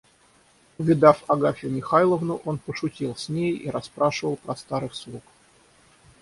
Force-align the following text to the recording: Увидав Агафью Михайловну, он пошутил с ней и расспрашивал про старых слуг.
Увидав 0.79 1.23
Агафью 1.27 1.69
Михайловну, 1.71 2.41
он 2.43 2.57
пошутил 2.57 3.15
с 3.15 3.29
ней 3.29 3.51
и 3.53 3.69
расспрашивал 3.69 4.37
про 4.37 4.55
старых 4.55 4.95
слуг. 4.95 5.21